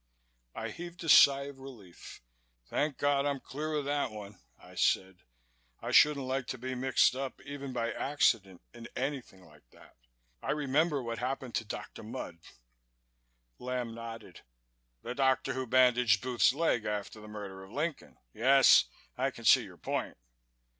I 0.55 0.69
heaved 0.69 1.03
a 1.03 1.09
sigh 1.09 1.43
of 1.43 1.59
relief. 1.59 2.23
"Thank 2.65 2.97
God 2.97 3.27
I'm 3.27 3.39
clear 3.39 3.73
of 3.75 3.85
that 3.85 4.09
one," 4.09 4.39
I 4.57 4.73
said. 4.73 5.17
"I 5.79 5.91
shouldn't 5.91 6.25
like 6.25 6.47
to 6.47 6.57
be 6.57 6.73
mixed 6.73 7.15
up, 7.15 7.39
even 7.45 7.71
by 7.71 7.91
accident, 7.93 8.63
in 8.73 8.87
anything 8.95 9.45
like 9.45 9.69
that. 9.69 9.95
I 10.41 10.53
remember 10.53 11.03
what 11.03 11.19
happened 11.19 11.53
to 11.53 11.65
Dr. 11.65 12.01
Mudd." 12.01 12.39
Lamb 13.59 13.93
nodded. 13.93 14.41
"The 15.03 15.13
doctor 15.13 15.53
who 15.53 15.67
bandaged 15.67 16.23
Booth's 16.23 16.51
leg 16.51 16.83
after 16.83 17.21
the 17.21 17.27
murder 17.27 17.63
of 17.63 17.69
Lincoln? 17.71 18.17
Yes, 18.33 18.85
I 19.19 19.29
can 19.29 19.45
see 19.45 19.61
your 19.65 19.77
point." 19.77 20.17